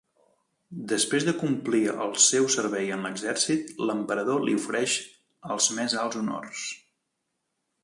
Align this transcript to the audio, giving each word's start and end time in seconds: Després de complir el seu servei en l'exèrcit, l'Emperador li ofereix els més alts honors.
Després 0.91 1.25
de 1.27 1.33
complir 1.41 1.81
el 2.05 2.15
seu 2.29 2.47
servei 2.53 2.89
en 2.95 3.05
l'exèrcit, 3.09 3.69
l'Emperador 3.91 4.41
li 4.49 4.57
ofereix 4.63 4.97
els 5.57 5.71
més 5.81 5.99
alts 6.07 6.21
honors. 6.25 6.67